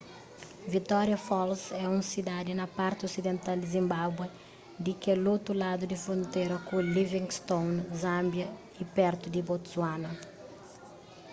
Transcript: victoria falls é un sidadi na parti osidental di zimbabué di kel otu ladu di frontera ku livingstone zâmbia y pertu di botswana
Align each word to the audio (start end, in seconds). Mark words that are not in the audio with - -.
victoria 0.75 1.19
falls 1.27 1.61
é 1.83 1.85
un 1.97 2.01
sidadi 2.11 2.51
na 2.55 2.67
parti 2.79 3.01
osidental 3.09 3.57
di 3.59 3.67
zimbabué 3.75 4.27
di 4.83 4.93
kel 5.01 5.23
otu 5.35 5.51
ladu 5.61 5.83
di 5.87 5.97
frontera 6.05 6.55
ku 6.67 6.75
livingstone 6.97 7.75
zâmbia 8.01 8.47
y 8.81 8.83
pertu 8.97 9.25
di 9.31 9.41
botswana 9.47 10.11